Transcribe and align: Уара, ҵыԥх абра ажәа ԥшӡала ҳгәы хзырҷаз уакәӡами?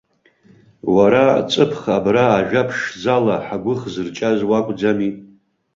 Уара, 0.95 1.25
ҵыԥх 1.49 1.81
абра 1.95 2.23
ажәа 2.37 2.63
ԥшӡала 2.69 3.35
ҳгәы 3.45 3.73
хзырҷаз 3.81 4.39
уакәӡами? 4.49 5.11